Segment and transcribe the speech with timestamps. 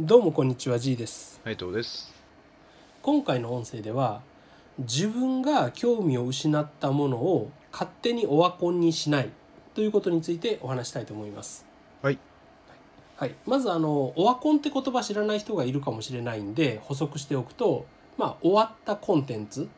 [0.00, 2.12] どうもこんにちは G です内藤です。
[3.00, 4.22] 今回の音声では
[4.76, 9.30] 自分が興味を失ったものを勝手にオワコンにしない
[9.72, 11.64] ということについてお話したいと思います
[12.02, 12.18] はい。
[13.14, 17.86] はい、まずあのオワコンって言葉知らない人がいるかもしれないんで補足しておくと
[18.18, 19.68] まあ終わったコンテンツ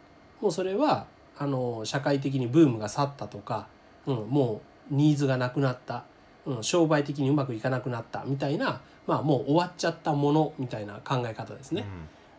[0.41, 3.69] もうそれはあの社会的にブームが去ったとか、
[4.07, 6.05] うん、もうニーズがなくなった、
[6.47, 11.85] うん、商売的にうまくいかなくなったみたいな、まあ、もう終わっちゃったものみたいな考え方ですね。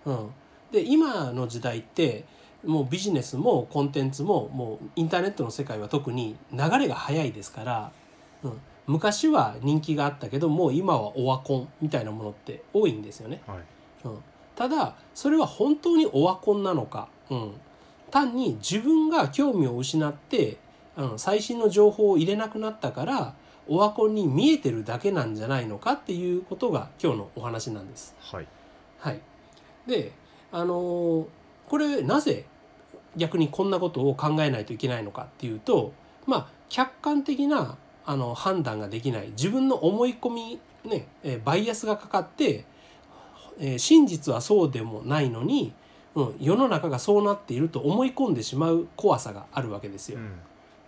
[0.06, 0.30] うん、
[0.72, 2.26] で今の時代って
[2.66, 7.92] もうビジネスもコンテンツももうインターネットの世界は特に流れが早いですから、
[8.44, 13.42] うん、昔は人気があったけどもう今はオワコンみたいなものって多いんですよね。
[13.48, 13.54] うん。
[13.54, 13.64] はい。
[14.06, 14.24] うん、
[14.56, 17.54] ただそれは本当にオワコンなのか、うん、
[18.10, 20.58] 単に自分が興味を失って
[20.96, 23.36] あの最新の情報を入れなくなったから
[23.70, 28.16] オワコンに見えてるだけなんじゃないのかっていうことが今日のお話なんです。
[28.20, 28.48] はい。
[29.00, 29.22] はい、
[29.88, 30.12] で
[30.52, 31.26] あのー
[31.68, 32.46] これなぜ
[33.18, 35.92] 逆にこんなことを考えないといけないのかっていうと
[36.26, 42.66] まあ客観的なあの判断ができない自分の思い込みね、えーバイアスがかかって、
[43.59, 45.74] えー真実はそうでもないのに、
[46.16, 50.20] うん、世の中がそうなっていると思い込んでしまう怖さがあるわけですよ。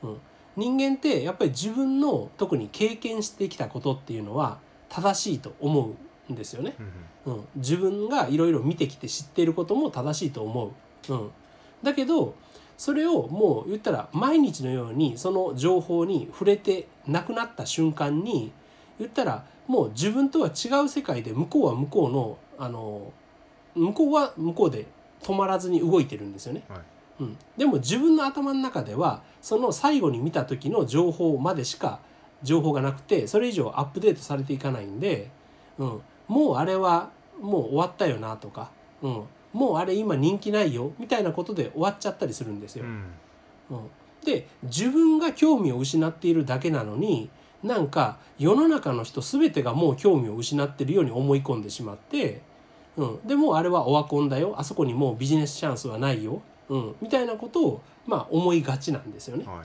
[0.03, 0.09] うん。
[0.11, 0.17] うん、
[0.59, 5.95] 人間ってやっぱり自分の特に経験してきたことっていうのは正しいと思
[6.29, 6.75] うんですよね。
[7.25, 7.33] うん。
[7.33, 10.73] うん、自分がいろいろ見てきて知っていることも正しいと思
[11.07, 11.13] う。
[11.13, 11.31] うん、
[11.81, 12.35] だけど
[12.77, 18.51] それをもう言ったら毎日のようにその情報に触れてなくなった瞬間に
[18.99, 23.13] 言ったらもう自分とは違う世界で向こうは向こうのあの
[23.75, 24.87] 向こうは向こうで
[25.21, 26.63] 止まらずに動いてるんですよね。
[26.67, 26.79] はい。
[27.19, 31.99] うん、でも自分の頭の中ではその最後に見た時の情報までしか
[32.43, 35.29] 情報がなくてそれ以上アップデートされていかないんで、
[35.77, 37.09] うん、もうあれは
[37.41, 38.71] もう終わったよなとか、
[39.01, 42.85] うん、もうあれ今人気ないよみたいなことで終わっちゃったりするんですよ。
[42.85, 43.03] うん。
[43.71, 43.89] うん、
[44.23, 47.29] で自分が興味を失っているだけなのに
[47.63, 52.41] なんか世の中の人全てがもう興味を失ってるように思い込んでしまって、
[52.95, 54.55] うん、でもうあれはオワコンだよ。
[54.57, 59.45] あそこにもうビジネスチャンスはないよ、うん、みたいなことをまあ思いがちなんですよね。
[59.45, 59.63] は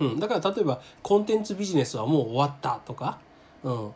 [0.00, 0.04] い。
[0.04, 3.18] うん、だから例えばコンテンツビジネスはもう終わったとか、
[3.62, 3.90] うん、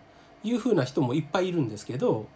[0.44, 2.26] いうふうな人もいっぱいいるんですけど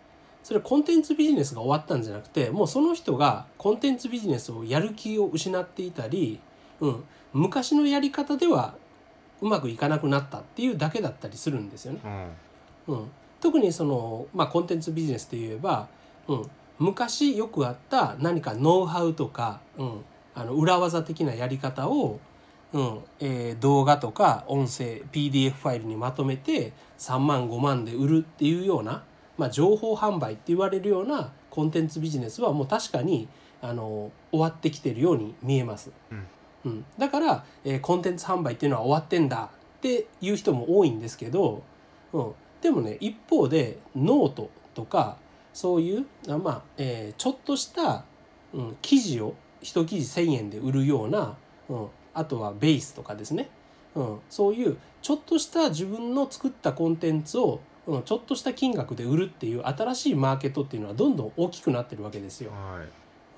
[0.43, 6.41] それコンテンツビジネスが終わったんじゃなくてもうその人がコンテンツビジネスをやる気を失っていたり、
[6.81, 8.75] うん、昔のやり方では
[9.41, 12.01] うまくいかなくなったっていうだけだったりするんですよね。
[12.89, 12.99] うん。
[12.99, 15.89] うん、特にその、まあ、コンテンツビジネスで言えば、
[16.29, 16.51] うん、
[16.81, 20.01] 昔よくあった何かノウハウとか、うん、
[20.35, 22.19] あの裏技的なやり方を、
[22.73, 29.05] うんえー動画とか音声 PDF ファイルにまとめて3万5万で売るっていうような、
[29.37, 33.29] まあ、情報販売って言われるようなコンテンツビジネスはもう確かに
[33.61, 35.91] あの終わってきてるように見えます。
[36.11, 36.27] うん。
[36.65, 41.63] うん、だから、えーコンテンツ販売っていうのは終わってんだっていう人も多いんですけど、
[42.15, 45.19] うん、でもね一方でノートとか
[45.53, 48.05] そういうあまあ、えーちょっとした、
[48.55, 51.37] うん、記事を一記事1,000円で売るような、
[51.69, 53.49] うん、あとはベースとかですね、
[53.95, 62.51] うん、そういうちょっとした自分の作ったコンテンツを、うん、ちょっとした金額で売るっていう新しいマーケットっていうのはどんどん大きくなってるわけですよ。
[62.51, 62.89] はい。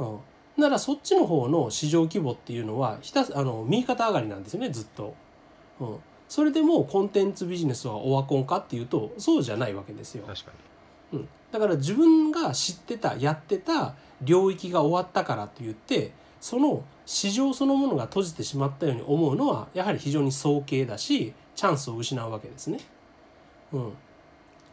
[0.02, 0.18] うん、
[0.62, 5.14] ならそっちの方の市場規模っていうのはひたすあの右肩上がりなんですよねずっと、
[5.80, 5.96] うん、
[6.28, 10.52] それでもうコンテンツビジネスはオワコンかっていうとそうじゃないわけですよ、確か
[11.12, 22.80] うん、だから自分が知ってたやってた領域が終わったからといってその市場そのものが閉じてしまったように思うのはやはり非常に早計だしチャンスを失うわけですね。
[23.72, 23.78] う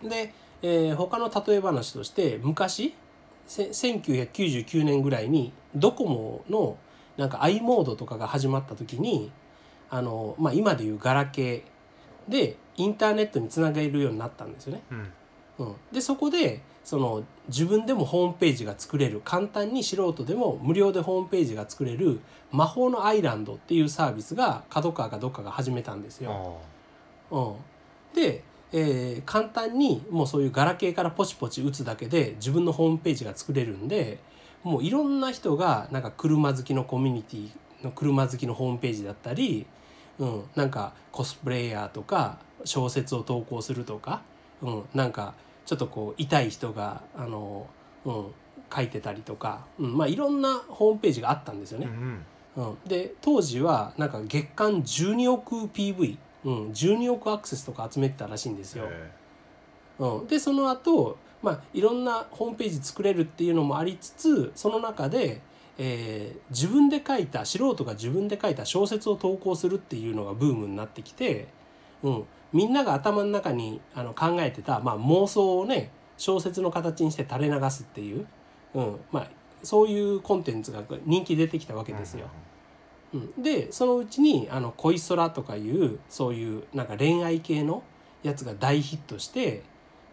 [0.06, 2.94] ん、で、えー他の例え話として昔
[3.48, 6.78] 1999年ぐらいにドコモの
[7.18, 9.32] なんか i モードとかが始まった時に
[9.90, 14.84] あの、まあ、今でいうガラケーでインターネットにつなげるようになったんですよね。
[14.92, 15.12] うん。
[15.60, 22.20] うん、でそこでその自分でもホームページが作れる簡単に素人でも無料でホームページが作れる
[22.52, 26.58] 魔法のアイランドっていうサービスが角川かどっかが始めたんですよ。
[27.32, 27.56] あうん、
[28.16, 34.20] で、えー簡単にもうそういうガラケーからポチポチ打つだけで自分のホームページが作れるんで
[34.64, 37.50] もういろんな人がなんか車好きのコミュニティ
[37.84, 39.66] の車好きのホームページだったり、
[40.18, 44.22] うん、なんかコスプレイヤーとか小説を投稿するとか、
[44.62, 45.34] うん、なんか
[45.70, 47.68] ちょっとこう痛い人があの、
[48.04, 48.26] うん、
[48.76, 51.86] 書いてたりとか、うん、まあいろんなホームページがあったんですよあ。
[51.86, 51.92] うね。
[51.94, 52.26] ん。
[52.58, 58.86] うん、で当時はなんか月間12億 PV、うん、12億アクセスとか集めてたらしいんですよ。
[58.90, 59.12] え
[60.00, 65.40] うん、でその後、まあいろんなホームページ作れるっていうのもありつつその中で、
[65.78, 71.48] えー自分で書いた素人が自分で書いた小説を投稿するっていうのがブームになってきて、
[72.04, 72.24] うん、
[72.54, 78.28] みんなが頭の中にあの考えてた、まあ、妄想をね小説の形にして垂れ流すっていう、
[78.74, 79.00] うん。
[79.12, 79.28] まあ、
[79.64, 82.28] そういうコンテンツが人気出てきたわけですよ。
[83.14, 87.82] うん、でそのうちに「あの恋空」とかいうそういうなんか恋愛系の
[88.22, 89.64] やつが大ヒットして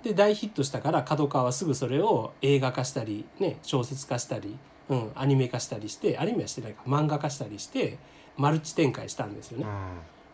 [0.03, 4.57] で大ヒットしたから角川はすぐそれを映画化したり、ね、小説化したり、
[4.89, 7.99] うん、アニメ化したりしてアニメはしてないか漫画化したりして
[8.37, 9.67] マルチ展開したんですよね。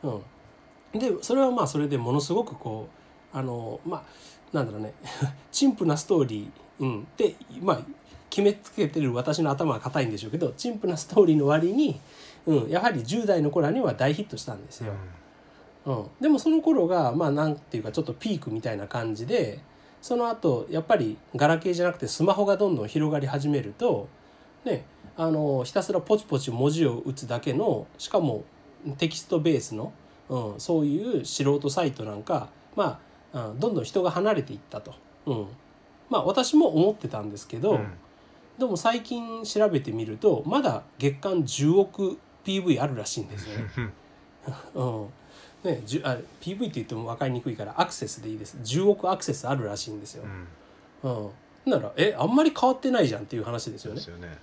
[0.02, 0.22] うん、
[0.94, 2.88] でそれはまあそれでものすごくこ
[3.32, 4.92] うあのまあなんだろうね。
[5.50, 7.80] 陳腐なストーリー、うん、でまあ
[8.28, 12.00] 決めつけてる私の頭は硬いんでしょうけど陳腐なストーリーの割に、
[12.46, 14.92] うん、やはり10代の頃には大ヒットしたんですよ。
[15.84, 19.60] うん、でもその頃がまあなんていうかちょっとピークみたいな感じで
[20.00, 24.08] その後やっぱりガラケーじゃなくてスマホがどんどん広がり始めると
[24.64, 24.84] ね
[25.16, 28.44] あのひたすらポチポチ文字を打つだけのしかも
[28.98, 29.92] テキストベースの、
[30.28, 33.00] うん、そういう素人サイトなんかま
[33.32, 34.94] あ、うんどんどん人が離れていったと。
[35.26, 35.46] うん、
[36.10, 37.80] まあ私も思ってたんですけど、
[38.58, 43.92] でも最近調べてみるとまだ月間10億 PV あるらしいんですよね。
[44.74, 45.06] うん
[45.62, 50.24] ね、あ PV って言っても分かりにくいからアクセスでいいです10億アクセスあるらしいんですよ
[51.04, 51.08] う。
[51.08, 51.30] んう
[51.68, 54.02] ん、ならえあんまり変わってないじゃんっていう話ですよねで。
[54.02, 54.38] すよね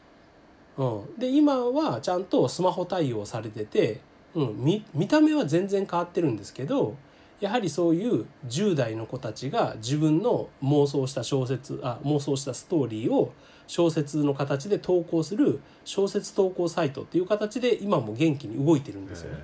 [0.78, 4.00] うん、で今はちゃんとスマホ対応されてて、
[4.36, 6.96] うん、見見た目は全然変わってるんですけど
[7.40, 13.32] やはりそういう10代の子たちが自分の妄想した小説あ妄想したストーリーを
[13.68, 19.40] 小説の形で投稿する小説投稿サイトっていう形で今も元気に動いてるんですよね。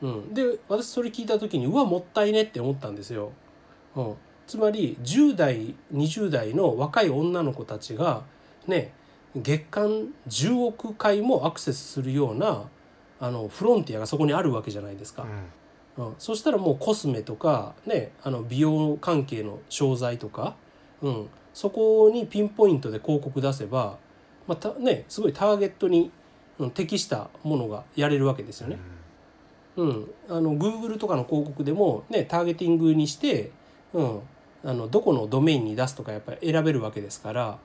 [0.00, 3.32] うん、で私それ聞いた時にうわもったいねって思ったんですよ。
[3.94, 4.14] うん、
[4.46, 8.22] つまり10代20代の若い女の子たちが
[8.66, 8.92] ね
[9.36, 12.64] 月間10億回もアクセスするような
[13.20, 15.26] あのフロンティアがそこにあるわけじゃないですか。
[15.96, 20.54] うん、そしたらもうコスメとか、ね、あの美容関係の商材とか、
[21.02, 23.98] うん、そこにピンポイントで広告出せば、
[24.46, 26.12] またね、すごいターゲットに
[26.58, 28.78] うん適したものがやれるわけですよね。
[29.76, 33.52] うん、あの Google とかの広告でも、ね、ターゲティングにして、
[33.92, 34.20] うん、
[34.64, 37.58] あのどこのドメインに出すとかやっぱり選べるわけですから、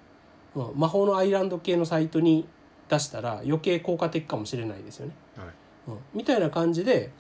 [0.56, 2.48] うん、魔法のアイランド系のサイトに
[2.88, 5.14] 出したら余計効果的かもしれないですよね。
[5.88, 7.12] うん、みたいな感じで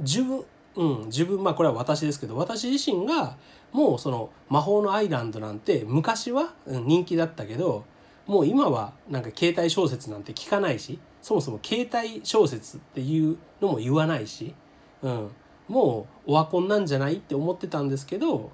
[0.00, 0.44] 自分、
[0.76, 3.36] うん、自分まあこれは私ですけど私自身が
[3.72, 7.84] もうその魔法のアイランドなんて昔は人気だったけど
[8.26, 14.54] もう今はなんか携帯小説なんて聞かないしそもそも携帯小説っていうのも言わないし、
[15.02, 15.30] うん、
[15.68, 18.50] もうオワコンなんじゃないって思ってたんですけど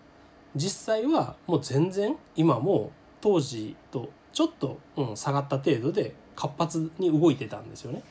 [0.55, 8.03] 実際はもう全然今も当時とちょっと、うん、下がった程度で活発に動いてたんですよね。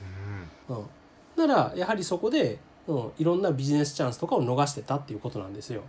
[0.69, 0.77] うん。
[0.77, 0.85] うん、
[1.35, 5.81] ならやはりそこで、うん、いろんなビジネスチャンスとかを逃してたっていうことなんですよ。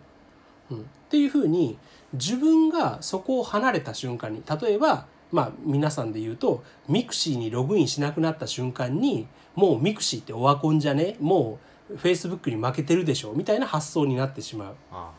[0.71, 1.79] うん、っていうふうに
[2.13, 11.17] 自分がそこを離れた瞬間に例えばまあ皆さんで言うとミクシーにログインしなくなった瞬間にもうミクシーってオワコンじゃね？
[11.21, 11.59] も
[11.91, 13.33] うフェイスブックに負けてるでしょ？
[13.33, 14.75] みたいな発想になってしまう。
[14.91, 15.11] あ。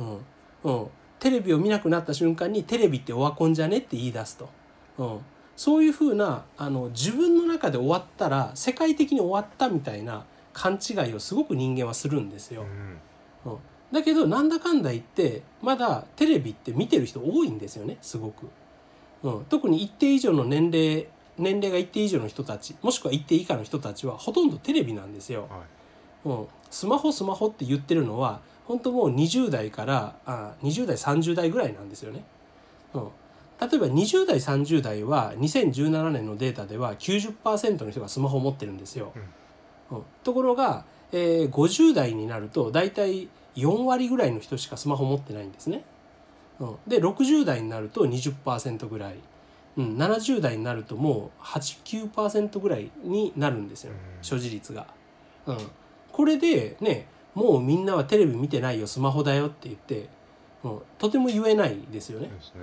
[0.00, 0.18] うん。
[0.64, 0.86] うん、
[1.20, 3.78] テレビを見なくなった瞬間にテレビってオワコンじゃね？
[3.78, 4.48] って言い出すと、
[4.98, 5.20] うん、
[5.56, 12.62] そういうふうなあの自分の中で終わったら世界的に終わったみたいな勘違いをすごく人間はするんですよ。
[13.44, 13.52] うん。
[13.52, 13.58] うん、
[13.92, 18.48] だけどなんだかんだ言ってまだテレビって見てる人多いんですよねすごく、
[19.22, 21.06] うん、特に一定以上の年齢
[21.38, 25.48] 年齢が一定以上の人たちもしくは一定以下の人たちはほとんどテレビなんですよ。
[25.50, 26.28] はい。
[26.28, 32.24] うん、スマホスマホって言ってるのは本当もう20代からあ20代30代ぐらいなんですよね。
[32.94, 33.08] うん、
[33.60, 39.12] 例えば20代30代は2017年のデータでは90%の人がスマホを持ってるんですよ。
[39.90, 45.84] うん、ところが、えー50代になると大体4割ぐらいの人しかスマホ持ってないんですね。
[46.60, 49.16] うん、で60代になると20%ぐらい、
[49.76, 53.92] うん、70代になるともう89%ぐらいになるんですよ。
[53.92, 53.98] うん。
[54.22, 54.86] 所持率が。
[55.46, 55.58] うん、
[56.12, 60.08] これでねもうみんなはテレビ見てないよスマホだよって言って、
[60.64, 62.28] うん、とても言えないですよね。
[62.28, 62.62] ですね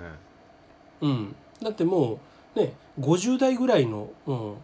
[1.00, 2.18] うん、だっても
[2.56, 4.54] うね50代ぐらいの、うん、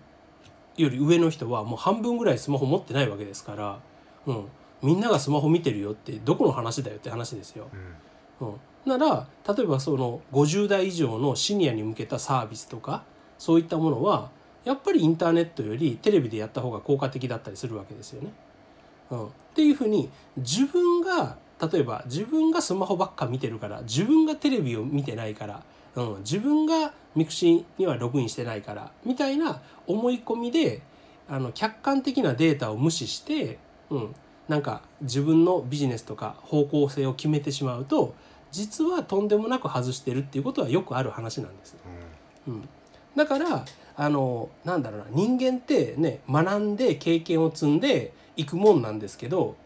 [0.76, 3.80] より上の人はもう半分ぐらいスマホ持ってないわけですから、
[4.26, 4.44] うん、
[4.82, 7.68] みんながスマホ見てるよってどこの話だよって話ですよ。
[8.40, 8.48] うん。
[8.48, 8.56] うん、
[8.86, 13.04] なら例えばその50代以上のシニアに向けたサービスとか
[13.38, 14.30] そういったものは
[14.64, 18.32] やっぱりインターネットよりテレビでやった方が効果的だったりするわけですよね。
[19.10, 25.62] うん、っていうふうに自分が例えば自分がスマホばっか見てるから自分がテレビを見てないから、
[26.00, 30.80] うん、自分がミクシーにはログインしてないからみたいな思い込みで
[31.28, 33.58] あの客観的なデータを無視して、
[33.90, 34.14] うん、
[34.48, 38.14] なんか自分のビジネスとか方向性を決めてしまうと
[38.50, 41.76] 実はとんでもなく外してるっていうことはよくある話なんです。
[42.48, 42.68] うん、
[43.14, 43.64] だから
[43.96, 49.56] あのなんだろうな人間ってね学んで経験を積んでいくもんなんですけど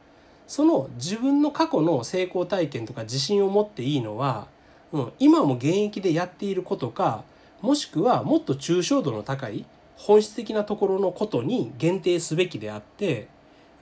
[0.47, 4.49] その自分の過去の成功体験とか自信を持っていいのは、
[4.95, 7.25] うん、今も現役でやっていることか
[7.61, 13.27] もしくはもっと抽象度の高い本質的なところのことに限定すべきであって、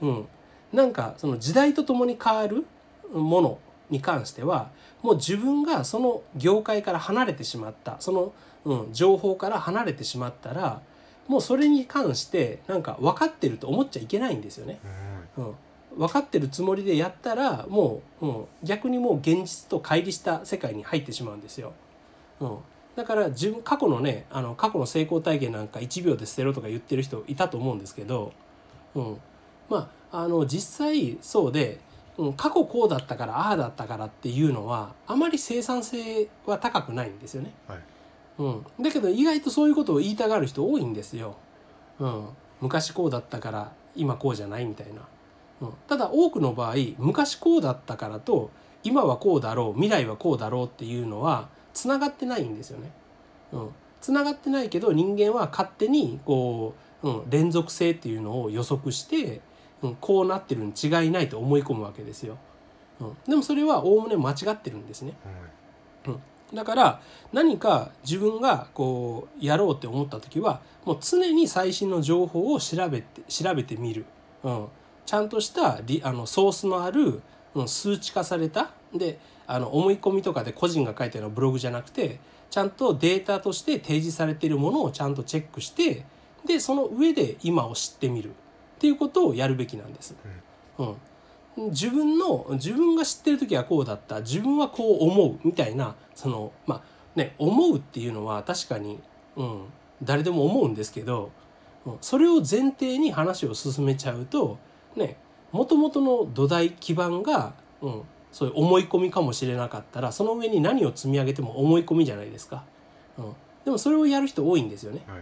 [0.01, 0.25] うん、
[0.73, 2.65] なんかその時代とともに変わる
[3.13, 3.59] もの
[3.91, 4.71] に関しては
[5.03, 8.33] もう自分がその業界から離れてしまったその、
[8.65, 10.81] うん、情報から離れてしまったら
[11.27, 14.79] もうそれに関してなんか分かってると思っちゃいけないんですよね。
[15.37, 15.55] うん、
[15.97, 21.73] 分かってるつもりでやったらもう、うん、逆にもう現実と乖離した世界に入ってしまうんですよ。
[22.39, 22.57] うん、
[22.95, 28.33] だから自分過去のねあの過去の成功体験なんか1秒で捨てろとか言ってる人いたと思うんですけど、
[28.95, 29.17] うん、
[29.69, 31.79] まああの実際そうで、
[32.17, 37.53] うん、過去こうだったからああだったからっていうのはあまり生産性は高くないんですよね。
[37.67, 37.79] はい
[38.39, 41.35] うん、だけど意外とそういうことを言いたがる人多いんですよ。
[41.99, 42.27] うん、
[42.61, 45.01] 昔こうだったから今こうじゃないみたいな。
[45.63, 48.51] うん、ただ多くの場合昔こうだったからと
[48.83, 52.91] 今はこうだろう未来はこうだろうっていうのはつながってないんですよね。
[53.53, 53.69] うん、
[54.01, 59.41] つながってないけど人間は勝手にこう、うん、連続性っていうのを予測して、
[59.81, 62.37] うん、こうなってるに違いないと思い込むわけですよ。
[62.99, 65.13] うん、でもそれはおおむね間違ってるんですね。
[66.53, 67.01] だから
[67.31, 74.05] 何か自分がこうやろうって思った時はもう常に最新の情報を調べて調べてみる、
[74.43, 74.67] うん、
[75.05, 77.21] ちゃんとしたリあのソースのある、
[77.55, 82.19] うん、数値化されたであの思い込みとかで個人が書いたようなブログじゃなくて
[82.49, 86.05] ちゃんとデータとして提示されているものをちゃんとチェックして
[86.45, 88.33] でその上で今を知ってみるっ
[88.79, 90.13] ていうことをやるべきなんです。
[90.77, 90.95] うん。
[91.69, 94.19] 自分の自分が知ってる時はこうだった。
[94.19, 96.81] 自分はこう思うみたいなそのまあ
[97.15, 98.99] ね思うっていうのは確かに、
[99.37, 99.61] うん、
[100.03, 101.31] 誰でも思うんですけど、
[101.85, 104.57] うんそれを前提に話を進めちゃうと
[104.95, 105.17] ね
[105.51, 112.63] もともとの土台基盤が、うん、そういう思い込みかもしれなかったらその上に何を積み上げても思い込みじゃないですか。
[113.17, 113.35] うん、
[113.65, 115.03] でもそれをやる人多いんですよね。
[115.07, 115.21] はい。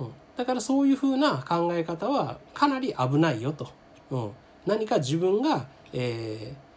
[0.00, 3.70] うん、だからそういうふうな考え方はかなり危ないよと、
[4.10, 4.30] うん、
[4.66, 6.70] 何か自分が、えー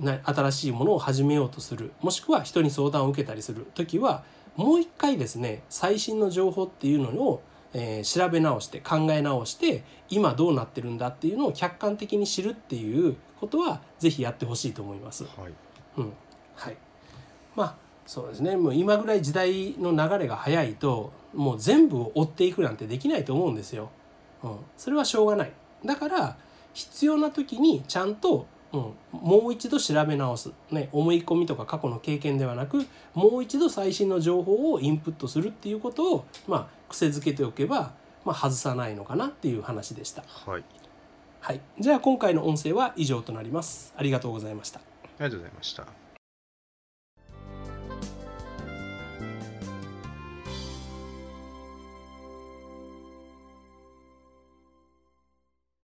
[0.00, 1.92] な新しいものを始めようとする。
[2.00, 4.24] もしくは人に相談を受けたりする時は
[4.56, 7.42] もう一回ですね最新の情報っていうのを、
[7.74, 15.24] えー調べ直して考え直して今どうなってるんだっていうのを客観的に知るっていうことは是非やってほしいと思います。
[15.24, 15.52] はい
[15.98, 16.12] うん、
[16.54, 16.76] はい。
[17.54, 17.74] まあ
[18.06, 18.56] そうですね。
[18.56, 23.90] もう今ぐらい時代の流れが早いともう全部を追っていくなんてできないと思うんですよ。
[24.42, 25.52] うん、それはしょうがない。
[25.84, 26.36] だから
[26.74, 37.92] 必要な時にちゃんと、うん、もう一度調べ直す、ね、思い込みとか過去の経験ではなくもう一度最新の情報をインプットするっていうことを、まあ、癖づけておけば、
[38.24, 40.24] まあ、外さないのかなっていう話でした。
[40.46, 40.64] はい
[41.40, 41.60] はい。
[41.78, 43.92] じゃあ今回の音声は以上となります。
[43.98, 44.80] ありがとうございました。
[44.80, 44.82] あ
[45.18, 46.03] りがとうございました